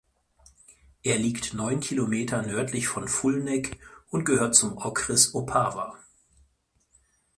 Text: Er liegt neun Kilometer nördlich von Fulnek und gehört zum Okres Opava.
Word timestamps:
Er 1.03 1.19
liegt 1.19 1.53
neun 1.53 1.79
Kilometer 1.79 2.41
nördlich 2.41 2.87
von 2.87 3.07
Fulnek 3.07 3.79
und 4.09 4.25
gehört 4.25 4.55
zum 4.55 4.75
Okres 4.79 5.35
Opava. 5.35 5.95